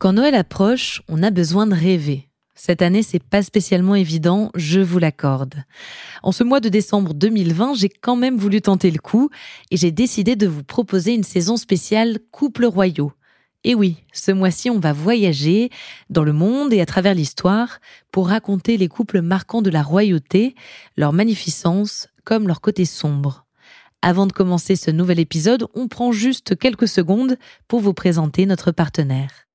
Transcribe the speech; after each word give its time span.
Quand 0.00 0.14
Noël 0.14 0.34
approche, 0.34 1.02
on 1.08 1.22
a 1.22 1.28
besoin 1.28 1.66
de 1.66 1.74
rêver. 1.74 2.30
Cette 2.54 2.80
année, 2.80 3.02
c'est 3.02 3.22
pas 3.22 3.42
spécialement 3.42 3.94
évident, 3.94 4.50
je 4.54 4.80
vous 4.80 4.98
l'accorde. 4.98 5.56
En 6.22 6.32
ce 6.32 6.42
mois 6.42 6.60
de 6.60 6.70
décembre 6.70 7.12
2020, 7.12 7.74
j'ai 7.74 7.90
quand 7.90 8.16
même 8.16 8.38
voulu 8.38 8.62
tenter 8.62 8.90
le 8.90 8.98
coup 8.98 9.28
et 9.70 9.76
j'ai 9.76 9.90
décidé 9.90 10.36
de 10.36 10.46
vous 10.46 10.64
proposer 10.64 11.12
une 11.12 11.22
saison 11.22 11.58
spéciale 11.58 12.18
Couple 12.30 12.64
royaux. 12.64 13.12
Et 13.62 13.74
oui, 13.74 13.98
ce 14.14 14.32
mois-ci, 14.32 14.70
on 14.70 14.78
va 14.78 14.94
voyager 14.94 15.68
dans 16.08 16.24
le 16.24 16.32
monde 16.32 16.72
et 16.72 16.80
à 16.80 16.86
travers 16.86 17.12
l'histoire 17.12 17.78
pour 18.10 18.28
raconter 18.28 18.78
les 18.78 18.88
couples 18.88 19.20
marquants 19.20 19.60
de 19.60 19.68
la 19.68 19.82
royauté, 19.82 20.54
leur 20.96 21.12
magnificence 21.12 22.08
comme 22.24 22.46
leur 22.46 22.62
côté 22.62 22.86
sombre. 22.86 23.44
Avant 24.00 24.26
de 24.26 24.32
commencer 24.32 24.76
ce 24.76 24.90
nouvel 24.90 25.20
épisode, 25.20 25.66
on 25.74 25.88
prend 25.88 26.10
juste 26.10 26.56
quelques 26.56 26.88
secondes 26.88 27.36
pour 27.68 27.80
vous 27.80 27.92
présenter 27.92 28.46
notre 28.46 28.72
partenaire. 28.72 29.49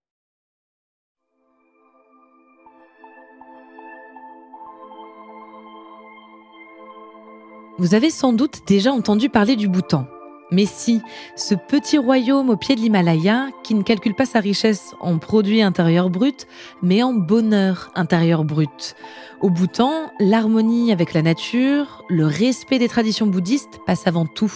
Vous 7.77 7.93
avez 7.93 8.09
sans 8.09 8.31
doute 8.31 8.61
déjà 8.65 8.93
entendu 8.93 9.27
parler 9.27 9.57
du 9.57 9.67
Bhoutan. 9.67 10.07
Mais 10.51 10.65
si, 10.65 11.01
ce 11.35 11.55
petit 11.55 11.97
royaume 11.97 12.49
au 12.49 12.55
pied 12.55 12.75
de 12.75 12.81
l'Himalaya, 12.81 13.47
qui 13.63 13.73
ne 13.73 13.81
calcule 13.81 14.13
pas 14.13 14.25
sa 14.25 14.39
richesse 14.39 14.93
en 14.99 15.17
produits 15.17 15.61
intérieurs 15.61 16.09
bruts, 16.09 16.45
mais 16.83 17.01
en 17.01 17.13
bonheur 17.13 17.91
intérieur 17.95 18.43
brut. 18.43 18.95
Au 19.41 19.49
Bhoutan, 19.49 20.11
l'harmonie 20.19 20.91
avec 20.91 21.13
la 21.13 21.21
nature, 21.21 22.03
le 22.09 22.25
respect 22.25 22.79
des 22.79 22.87
traditions 22.87 23.27
bouddhistes 23.27 23.79
passe 23.85 24.07
avant 24.07 24.25
tout. 24.25 24.53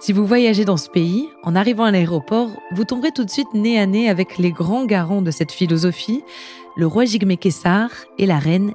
Si 0.00 0.12
vous 0.12 0.26
voyagez 0.26 0.66
dans 0.66 0.76
ce 0.76 0.90
pays, 0.90 1.30
en 1.42 1.56
arrivant 1.56 1.84
à 1.84 1.90
l'aéroport, 1.90 2.50
vous 2.72 2.84
tomberez 2.84 3.10
tout 3.10 3.24
de 3.24 3.30
suite 3.30 3.54
nez 3.54 3.80
à 3.80 3.86
nez 3.86 4.10
avec 4.10 4.36
les 4.36 4.50
grands 4.52 4.84
garants 4.84 5.22
de 5.22 5.30
cette 5.30 5.52
philosophie, 5.52 6.22
le 6.76 6.86
roi 6.86 7.06
Jigme 7.06 7.36
Kessar 7.36 7.88
et 8.18 8.26
la 8.26 8.38
reine 8.38 8.74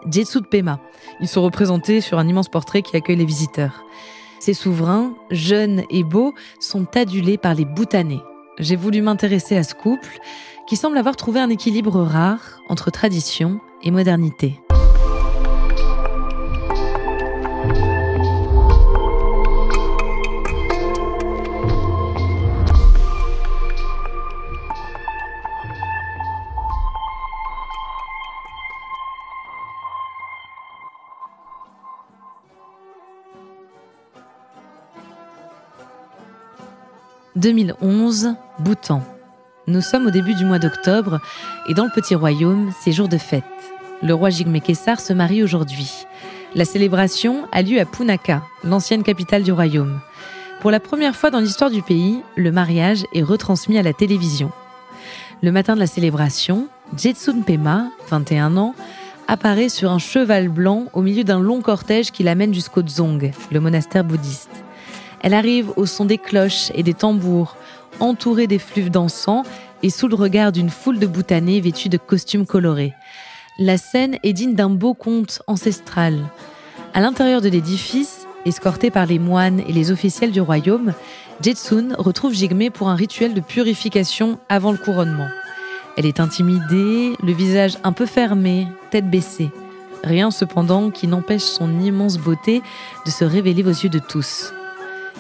Pema. 0.50 0.80
Ils 1.22 1.28
sont 1.28 1.44
représentés 1.44 2.02
sur 2.02 2.18
un 2.18 2.28
immense 2.28 2.50
portrait 2.50 2.82
qui 2.82 2.96
accueille 2.96 3.18
les 3.18 3.26
visiteurs. 3.26 3.84
Ces 4.40 4.54
souverains, 4.54 5.14
jeunes 5.32 5.84
et 5.90 6.04
beaux, 6.04 6.34
sont 6.60 6.88
adulés 6.96 7.38
par 7.38 7.54
les 7.54 7.66
Bhoutanais. 7.66 8.22
J'ai 8.58 8.76
voulu 8.76 9.02
m'intéresser 9.02 9.58
à 9.58 9.64
ce 9.64 9.76
couple 9.76 10.20
qui 10.68 10.76
semble 10.76 10.98
avoir 10.98 11.16
trouvé 11.16 11.40
un 11.40 11.50
équilibre 11.50 12.02
rare 12.02 12.60
entre 12.70 12.92
tradition 12.92 13.60
et 13.84 13.92
modernité. 13.92 14.60
2011, 37.40 38.36
Bhoutan. 38.60 39.02
Nous 39.68 39.80
sommes 39.80 40.08
au 40.08 40.12
début 40.12 40.34
du 40.34 40.44
mois 40.44 40.60
d'octobre 40.60 41.22
et 41.70 41.74
dans 41.74 41.86
le 41.86 41.90
petit 41.90 42.14
royaume, 42.14 42.74
c'est 42.82 42.92
jour 42.92 43.08
de 43.08 43.18
fête. 43.18 43.44
Le 44.04 44.14
roi 44.14 44.30
Jigme 44.30 44.60
Kessar 44.60 45.00
se 45.00 45.14
marie 45.14 45.42
aujourd'hui. 45.42 45.90
La 46.54 46.66
célébration 46.66 47.48
a 47.54 47.62
lieu 47.62 47.80
à 47.80 47.86
Punaka, 47.86 48.44
l'ancienne 48.66 49.04
capitale 49.04 49.44
du 49.44 49.54
royaume. 49.54 50.02
Pour 50.60 50.70
la 50.70 50.82
première 50.82 51.16
fois 51.16 51.30
dans 51.30 51.40
l'histoire 51.40 51.70
du 51.70 51.82
pays, 51.82 52.20
le 52.36 52.52
mariage 52.52 53.06
est 53.14 53.24
retransmis 53.24 53.78
à 53.78 53.84
la 53.84 53.94
télévision. 53.94 54.52
Le 55.42 55.54
matin 55.54 55.76
de 55.76 55.80
la 55.80 55.88
célébration, 55.88 56.68
Jetsun 56.98 57.44
Pema, 57.44 57.90
21 58.10 58.58
ans, 58.58 58.76
apparaît 59.30 59.70
sur 59.70 59.92
un 59.92 60.00
cheval 60.00 60.50
blanc 60.50 60.88
au 60.92 61.02
milieu 61.02 61.24
d'un 61.24 61.40
long 61.40 61.62
cortège 61.62 62.12
qui 62.12 62.24
l'amène 62.24 62.54
jusqu'au 62.54 62.82
Dzong, 62.82 63.32
le 63.50 63.60
monastère 63.62 64.04
bouddhiste. 64.04 64.66
Elle 65.22 65.34
arrive 65.34 65.72
au 65.76 65.86
son 65.86 66.06
des 66.06 66.18
cloches 66.18 66.72
et 66.74 66.84
des 66.84 66.94
tambours, 66.94 67.56
entourée 68.00 68.48
des 68.48 68.60
flûtes 68.60 68.92
d'encens 68.92 69.46
et 69.84 69.90
sous 69.90 70.08
le 70.08 70.16
regard 70.16 70.52
d'une 70.52 70.70
foule 70.70 71.00
de 71.00 71.08
boutanés 71.08 71.60
vêtus 71.62 71.90
de 71.90 71.98
costumes 71.98 72.46
colorés. 72.46 72.94
La 73.58 73.78
scène 73.78 74.18
est 74.24 74.34
digne 74.34 74.56
d'un 74.56 74.70
beau 74.70 74.94
conte 74.94 75.42
ancestral. 75.48 76.20
À 76.94 77.02
l'intérieur 77.02 77.42
de 77.42 77.50
l'édifice, 77.50 78.26
escortée 78.46 78.90
par 78.90 79.06
les 79.06 79.20
moines 79.20 79.60
et 79.68 79.74
les 79.74 79.92
officiels 79.92 80.32
du 80.32 80.42
royaume, 80.42 80.94
Jetsun 81.42 81.96
retrouve 81.98 82.34
Jigme 82.34 82.70
pour 82.70 82.90
un 82.90 82.96
rituel 82.96 83.34
de 83.34 83.42
purification 83.42 84.40
avant 84.50 84.72
le 84.72 84.78
couronnement. 84.78 85.28
Elle 85.98 86.06
est 86.06 86.20
intimidée, 86.20 87.14
le 87.22 87.34
visage 87.34 87.78
un 87.84 87.92
peu 87.92 88.06
fermé, 88.06 88.68
tête 88.92 89.10
baissée. 89.10 89.50
Rien 90.04 90.32
cependant 90.32 90.92
qui 90.92 91.08
n'empêche 91.08 91.44
son 91.44 91.82
immense 91.82 92.18
beauté 92.18 92.62
de 93.06 93.12
se 93.12 93.26
révéler 93.26 93.64
aux 93.64 93.68
yeux 93.70 93.90
de 93.90 94.00
tous. 94.00 94.54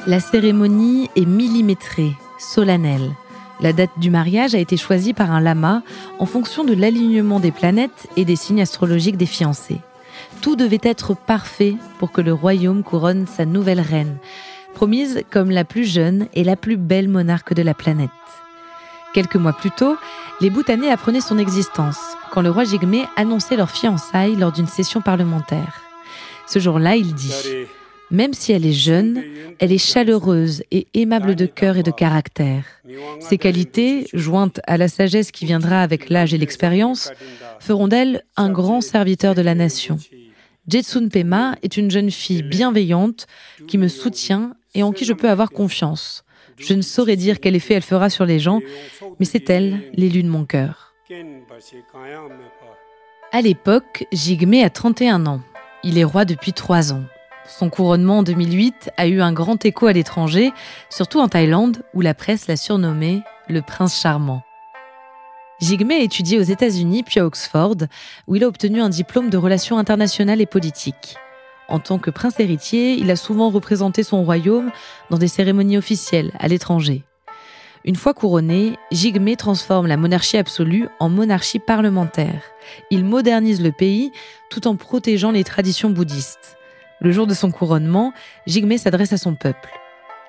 La 0.08 0.22
cérémonie 0.22 1.10
est 1.18 1.26
millimétrée, 1.26 2.14
solennelle. 2.38 3.12
La 3.60 3.74
date 3.74 3.92
du 3.98 4.10
mariage 4.10 4.56
a 4.56 4.58
été 4.58 4.78
choisie 4.78 5.14
par 5.14 5.32
un 5.32 5.42
lama 5.42 5.84
en 6.20 6.26
fonction 6.26 6.64
de 6.64 6.74
l'alignement 6.74 7.42
des 7.42 7.52
planètes 7.52 8.08
et 8.16 8.24
des 8.24 8.38
signes 8.38 8.62
astrologiques 8.62 9.18
des 9.18 9.26
fiancés. 9.26 9.82
Tout 10.42 10.56
devait 10.56 10.80
être 10.84 11.16
parfait 11.16 11.76
pour 12.00 12.14
que 12.14 12.22
le 12.22 12.34
royaume 12.34 12.82
couronne 12.82 13.28
sa 13.28 13.46
nouvelle 13.46 13.82
reine, 13.82 14.18
promise 14.74 15.24
comme 15.30 15.52
la 15.52 15.66
plus 15.66 15.84
jeune 15.84 16.28
et 16.34 16.46
la 16.46 16.56
plus 16.56 16.78
belle 16.78 17.10
monarque 17.10 17.54
de 17.54 17.62
la 17.62 17.74
planète. 17.74 18.10
Quelques 19.14 19.36
mois 19.36 19.54
plus 19.54 19.72
tôt, 19.72 19.98
les 20.40 20.50
Bhoutanais 20.50 20.92
apprenaient 20.92 21.20
son 21.20 21.38
existence 21.38 22.00
quand 22.32 22.42
le 22.42 22.52
roi 22.52 22.64
Jigme 22.64 23.06
annonçait 23.18 23.58
leur 23.58 23.70
fiançailles 23.70 24.38
lors 24.38 24.54
d'une 24.54 24.68
session 24.68 25.02
parlementaire. 25.02 25.82
Ce 26.48 26.60
jour-là, 26.60 26.96
il 26.96 27.14
dit 27.14 27.34
même 28.12 28.34
si 28.34 28.52
elle 28.52 28.66
est 28.66 28.74
jeune, 28.74 29.24
elle 29.60 29.72
est 29.72 29.78
chaleureuse 29.78 30.64
et 30.72 30.88
aimable 30.94 31.36
de 31.36 31.46
cœur 31.46 31.78
et 31.78 31.84
de 31.84 31.92
caractère. 31.92 32.64
Ces 33.20 33.38
qualités, 33.38 34.08
jointes 34.14 34.60
à 34.68 34.78
la 34.78 34.88
sagesse 34.88 35.32
qui 35.32 35.46
viendra 35.46 35.82
avec 35.82 36.10
l'âge 36.10 36.34
et 36.34 36.38
l'expérience, 36.38 37.12
feront 37.60 37.88
d'elle 37.88 38.24
un 38.38 38.50
grand 38.50 38.82
serviteur 38.82 39.36
de 39.36 39.42
la 39.42 39.56
nation. 39.56 39.98
Jetsun 40.68 41.10
Pema 41.10 41.56
est 41.64 41.78
une 41.78 41.90
jeune 41.90 42.12
fille 42.12 42.44
bienveillante 42.44 43.28
qui 43.68 43.78
me 43.78 43.88
soutient 43.88 44.54
et 44.76 44.84
en 44.84 44.92
qui 44.92 45.06
je 45.06 45.14
peux 45.14 45.30
avoir 45.30 45.50
confiance. 45.50 46.24
Je 46.58 46.74
ne 46.74 46.82
saurais 46.82 47.16
dire 47.16 47.40
quel 47.40 47.56
effet 47.56 47.76
elle 47.76 47.82
fera 47.82 48.10
sur 48.10 48.26
les 48.26 48.40
gens, 48.40 48.60
mais 49.20 49.26
c'est 49.26 49.50
elle, 49.50 49.82
l'élu 49.94 50.24
de 50.24 50.30
mon 50.30 50.46
cœur. 50.46 50.94
À 53.32 53.42
l'époque, 53.42 54.06
Jigme 54.12 54.64
a 54.64 54.70
31 54.70 55.26
ans. 55.26 55.42
Il 55.84 55.98
est 55.98 56.04
roi 56.04 56.26
depuis 56.26 56.54
trois 56.54 56.94
ans. 56.94 57.04
Son 57.50 57.72
couronnement 57.72 58.20
en 58.20 58.24
2008 58.24 58.92
a 58.96 59.08
eu 59.08 59.22
un 59.22 59.34
grand 59.34 59.66
écho 59.66 59.88
à 59.88 59.94
l'étranger, 59.94 60.54
surtout 60.92 61.20
en 61.20 61.28
Thaïlande, 61.28 61.82
où 61.96 62.02
la 62.02 62.14
presse 62.14 62.48
l'a 62.48 62.56
surnommé 62.56 63.24
le 63.50 63.64
prince 63.64 64.00
charmant. 64.00 64.44
Jigme 65.60 65.92
a 65.92 65.98
étudié 65.98 66.38
aux 66.38 66.44
États-Unis 66.44 67.02
puis 67.02 67.20
à 67.20 67.26
Oxford, 67.26 67.76
où 68.28 68.36
il 68.36 68.44
a 68.44 68.48
obtenu 68.48 68.82
un 68.82 68.90
diplôme 68.90 69.32
de 69.32 69.38
relations 69.38 69.80
internationales 69.80 70.42
et 70.42 70.46
politiques. 70.46 71.16
En 71.68 71.80
tant 71.80 71.98
que 71.98 72.12
prince 72.12 72.40
héritier, 72.40 72.94
il 72.94 73.10
a 73.10 73.16
souvent 73.16 73.50
représenté 73.50 74.04
son 74.04 74.24
royaume 74.24 74.72
dans 75.10 75.18
des 75.18 75.28
cérémonies 75.28 75.78
officielles 75.78 76.32
à 76.40 76.48
l'étranger. 76.48 77.04
Une 77.84 77.96
fois 77.96 78.14
couronné, 78.14 78.78
Jigme 78.92 79.36
transforme 79.36 79.88
la 79.88 79.98
monarchie 79.98 80.38
absolue 80.38 80.88
en 81.00 81.10
monarchie 81.10 81.60
parlementaire. 81.60 82.44
Il 82.92 83.06
modernise 83.06 83.62
le 83.62 83.72
pays 83.72 84.12
tout 84.52 84.68
en 84.68 84.76
protégeant 84.76 85.32
les 85.32 85.44
traditions 85.44 85.90
bouddhistes. 85.90 86.59
Le 87.02 87.14
jour 87.14 87.28
de 87.28 87.34
son 87.34 87.50
couronnement, 87.50 88.12
Jigme 88.46 88.78
s'adresse 88.78 89.14
à 89.14 89.18
son 89.18 89.34
peuple. 89.34 89.70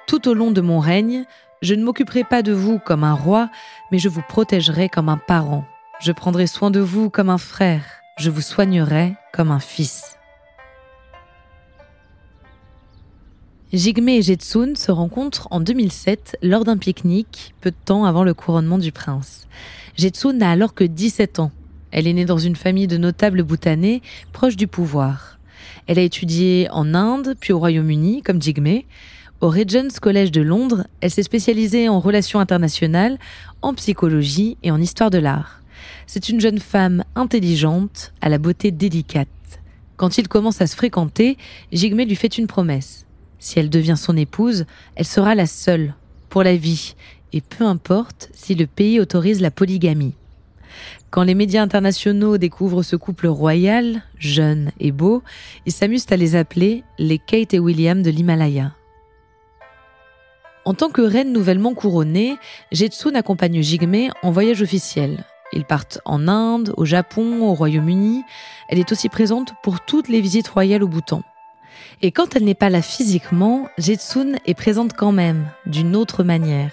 Tout 0.07 0.29
au 0.29 0.35
long 0.35 0.53
de 0.53 0.61
mon 0.61 0.79
règne, 0.79 1.25
je 1.63 1.75
ne 1.75 1.83
m'occuperai 1.83 2.23
pas 2.23 2.43
de 2.43 2.53
vous 2.53 2.79
comme 2.79 3.03
un 3.03 3.15
roi, 3.15 3.51
mais 3.91 3.99
je 3.99 4.09
vous 4.09 4.23
protégerai 4.29 4.89
comme 4.89 5.09
un 5.09 5.17
parent. 5.17 5.65
Je 6.01 6.13
prendrai 6.13 6.47
soin 6.47 6.71
de 6.71 6.79
vous 6.79 7.11
comme 7.11 7.29
un 7.29 7.39
frère. 7.39 7.83
Je 8.19 8.31
vous 8.31 8.41
soignerai 8.41 9.15
comme 9.33 9.51
un 9.51 9.59
fils. 9.59 10.17
Jigme 13.73 14.09
et 14.09 14.23
Jetsun 14.23 14.77
se 14.77 14.93
rencontrent 14.93 15.49
en 15.51 15.61
2007 15.61 16.39
lors 16.43 16.65
d'un 16.65 16.77
pique-nique, 16.77 17.55
peu 17.61 17.71
de 17.71 17.77
temps 17.85 18.05
avant 18.05 18.23
le 18.23 18.35
couronnement 18.35 18.79
du 18.79 18.93
prince. 18.93 19.49
Jetsun 19.97 20.35
n'a 20.35 20.51
alors 20.51 20.75
que 20.75 20.85
17 20.85 21.41
ans. 21.41 21.51
Elle 21.91 22.07
est 22.07 22.13
née 22.13 22.25
dans 22.25 22.39
une 22.39 22.57
famille 22.57 22.87
de 22.87 22.97
notables 22.97 23.43
bhoutanais 23.43 24.03
proches 24.33 24.57
du 24.57 24.69
pouvoir. 24.69 25.40
Elle 25.87 25.99
a 25.99 26.03
étudié 26.03 26.69
en 26.71 26.95
Inde, 26.95 27.35
puis 27.39 27.53
au 27.53 27.59
Royaume-Uni, 27.59 28.23
comme 28.23 28.41
Jigme. 28.41 28.81
Au 29.41 29.49
Regents 29.49 29.99
College 30.01 30.31
de 30.31 30.43
Londres, 30.43 30.87
elle 31.01 31.11
s'est 31.11 31.23
spécialisée 31.23 31.89
en 31.89 31.99
relations 31.99 32.41
internationales, 32.41 33.19
en 33.63 33.73
psychologie 33.75 34.59
et 34.63 34.71
en 34.71 34.81
histoire 34.81 35.11
de 35.11 35.19
l'art. 35.19 35.63
C'est 36.07 36.29
une 36.29 36.41
jeune 36.41 36.59
femme 36.59 37.05
intelligente, 37.15 38.13
à 38.21 38.29
la 38.29 38.39
beauté 38.39 38.71
délicate. 38.71 39.29
Quand 39.97 40.19
ils 40.19 40.29
commencent 40.29 40.61
à 40.61 40.67
se 40.67 40.77
fréquenter, 40.77 41.39
Jigme 41.73 42.03
lui 42.03 42.17
fait 42.17 42.39
une 42.39 42.47
promesse. 42.47 43.07
Si 43.39 43.59
elle 43.59 43.71
devient 43.71 43.97
son 43.97 44.17
épouse, 44.17 44.67
elle 44.97 45.07
sera 45.07 45.35
la 45.35 45.47
seule, 45.47 45.95
pour 46.29 46.43
la 46.43 46.57
vie, 46.57 46.95
et 47.33 47.41
peu 47.41 47.65
importe 47.65 48.29
si 48.33 48.55
le 48.55 48.67
pays 48.67 49.01
autorise 49.01 49.41
la 49.41 49.51
polygamie. 49.51 50.15
Quand 51.11 51.25
les 51.25 51.35
médias 51.35 51.63
internationaux 51.63 52.39
découvrent 52.39 52.85
ce 52.85 52.95
couple 52.95 53.27
royal, 53.27 54.03
jeune 54.17 54.71
et 54.79 54.93
beau, 54.93 55.25
ils 55.67 55.73
s'amusent 55.73 56.07
à 56.11 56.17
les 56.17 56.37
appeler 56.37 56.85
les 56.99 57.19
Kate 57.19 57.53
et 57.53 57.59
William 57.59 58.01
de 58.01 58.11
l'Himalaya. 58.11 58.73
En 60.65 60.75
tant 60.75 60.91
que 60.91 61.03
reine 61.03 61.33
nouvellement 61.33 61.75
couronnée, 61.75 62.37
Jetsun 62.71 63.17
accompagne 63.17 63.61
Jigme 63.61 64.11
en 64.23 64.31
voyage 64.31 64.63
officiel. 64.63 65.25
Ils 65.53 65.65
partent 65.65 65.99
en 66.05 66.29
Inde, 66.29 66.73
au 66.77 66.85
Japon, 66.85 67.43
au 67.43 67.55
Royaume-Uni. 67.55 68.23
Elle 68.69 68.79
est 68.79 68.93
aussi 68.93 69.09
présente 69.09 69.55
pour 69.65 69.81
toutes 69.81 70.09
les 70.09 70.21
visites 70.21 70.47
royales 70.47 70.85
au 70.85 70.89
Bhoutan. 70.89 71.23
Et 72.03 72.11
quand 72.11 72.37
elle 72.37 72.45
n'est 72.45 72.55
pas 72.55 72.71
là 72.71 72.83
physiquement, 72.83 73.69
Jetsun 73.79 74.37
est 74.47 74.55
présente 74.55 74.95
quand 74.95 75.13
même, 75.13 75.49
d'une 75.67 75.97
autre 75.97 76.25
manière, 76.25 76.73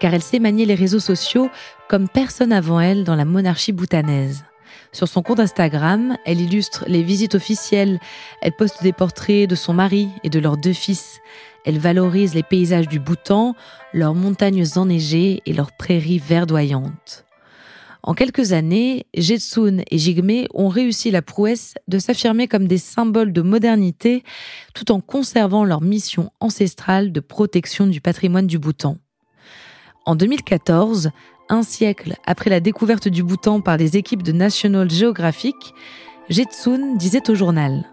car 0.00 0.14
elle 0.14 0.22
sait 0.22 0.38
manier 0.38 0.66
les 0.66 0.74
réseaux 0.74 1.00
sociaux 1.00 1.50
comme 1.88 2.08
personne 2.08 2.52
avant 2.52 2.80
elle 2.80 3.04
dans 3.04 3.16
la 3.16 3.24
monarchie 3.24 3.72
bhoutanaise. 3.72 4.44
Sur 4.92 5.08
son 5.08 5.22
compte 5.22 5.40
Instagram, 5.40 6.16
elle 6.26 6.40
illustre 6.40 6.84
les 6.88 7.02
visites 7.02 7.34
officielles, 7.34 8.00
elle 8.42 8.52
poste 8.52 8.82
des 8.82 8.92
portraits 8.92 9.48
de 9.48 9.54
son 9.54 9.72
mari 9.72 10.08
et 10.24 10.30
de 10.30 10.40
leurs 10.40 10.56
deux 10.56 10.72
fils, 10.72 11.20
elle 11.64 11.78
valorise 11.78 12.34
les 12.34 12.42
paysages 12.42 12.88
du 12.88 12.98
Bhoutan, 12.98 13.54
leurs 13.92 14.14
montagnes 14.14 14.64
enneigées 14.76 15.42
et 15.46 15.52
leurs 15.52 15.72
prairies 15.72 16.18
verdoyantes. 16.18 17.24
En 18.02 18.14
quelques 18.14 18.52
années, 18.52 19.06
Jetsun 19.14 19.82
et 19.90 19.98
Jigme 19.98 20.46
ont 20.54 20.68
réussi 20.68 21.10
la 21.10 21.22
prouesse 21.22 21.74
de 21.86 21.98
s'affirmer 21.98 22.48
comme 22.48 22.66
des 22.66 22.78
symboles 22.78 23.32
de 23.32 23.42
modernité 23.42 24.24
tout 24.74 24.90
en 24.90 25.00
conservant 25.00 25.64
leur 25.64 25.82
mission 25.82 26.30
ancestrale 26.40 27.12
de 27.12 27.20
protection 27.20 27.86
du 27.86 28.00
patrimoine 28.00 28.46
du 28.46 28.58
Bhoutan. 28.58 28.96
En 30.06 30.16
2014, 30.16 31.10
un 31.50 31.62
siècle 31.62 32.16
après 32.26 32.48
la 32.48 32.60
découverte 32.60 33.08
du 33.08 33.22
Bhoutan 33.22 33.60
par 33.60 33.76
les 33.76 33.96
équipes 33.96 34.22
de 34.22 34.32
National 34.32 34.90
Geographic, 34.90 35.56
Jetsun 36.30 36.96
disait 36.96 37.28
au 37.28 37.34
journal 37.34 37.84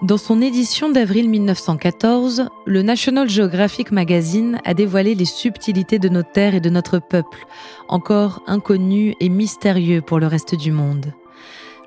dans 0.00 0.16
son 0.16 0.40
édition 0.40 0.90
d'avril 0.90 1.28
1914, 1.28 2.50
le 2.66 2.82
National 2.82 3.28
Geographic 3.28 3.90
Magazine 3.90 4.60
a 4.64 4.72
dévoilé 4.72 5.16
les 5.16 5.24
subtilités 5.24 5.98
de 5.98 6.08
nos 6.08 6.22
terres 6.22 6.54
et 6.54 6.60
de 6.60 6.70
notre 6.70 7.00
peuple, 7.00 7.46
encore 7.88 8.42
inconnus 8.46 9.16
et 9.18 9.28
mystérieux 9.28 10.00
pour 10.00 10.20
le 10.20 10.28
reste 10.28 10.54
du 10.54 10.70
monde. 10.70 11.12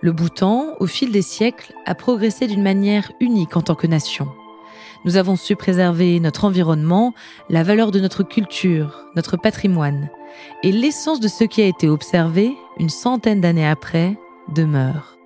Le 0.02 0.12
Bhoutan, 0.12 0.76
au 0.82 0.88
fil 0.88 1.14
des 1.14 1.22
siècles, 1.22 1.74
a 1.86 1.96
progressé 1.96 2.48
d'une 2.48 2.64
manière 2.64 3.14
unique 3.22 3.56
en 3.56 3.62
tant 3.62 3.76
que 3.76 3.88
nation. 3.88 4.28
Nous 5.06 5.16
avons 5.16 5.38
su 5.38 5.56
préserver 5.56 6.20
notre 6.20 6.44
environnement, 6.44 7.14
la 7.50 7.64
valeur 7.64 7.92
de 7.92 8.02
notre 8.02 8.24
culture, 8.24 9.06
notre 9.16 9.38
patrimoine. 9.38 10.10
Et 10.64 10.74
l'essence 10.74 11.22
de 11.22 11.30
ce 11.30 11.46
qui 11.46 11.62
a 11.62 11.66
été 11.66 11.88
observé, 11.88 12.58
une 12.78 12.90
centaine 12.90 13.40
d'années 13.40 13.68
après, 13.68 14.18
demeure. 14.54 15.21